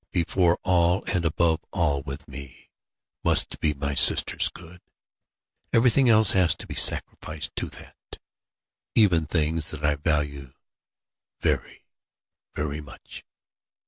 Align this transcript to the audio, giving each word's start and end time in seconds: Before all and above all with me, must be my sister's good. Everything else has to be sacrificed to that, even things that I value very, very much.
Before 0.11 0.57
all 0.63 1.03
and 1.13 1.23
above 1.25 1.63
all 1.71 2.01
with 2.01 2.27
me, 2.27 2.71
must 3.23 3.59
be 3.59 3.75
my 3.75 3.93
sister's 3.93 4.49
good. 4.49 4.81
Everything 5.71 6.09
else 6.09 6.31
has 6.31 6.55
to 6.55 6.65
be 6.65 6.73
sacrificed 6.73 7.55
to 7.57 7.67
that, 7.69 8.19
even 8.95 9.27
things 9.27 9.69
that 9.69 9.83
I 9.85 9.93
value 9.97 10.53
very, 11.41 11.85
very 12.55 12.81
much. 12.81 13.23